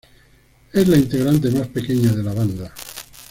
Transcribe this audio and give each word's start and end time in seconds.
Es 0.73 0.87
la 0.87 0.97
integrante 0.97 1.51
más 1.51 1.67
pequeña 1.67 2.11
de 2.13 2.23
la 2.23 2.33
banda. 2.33 2.73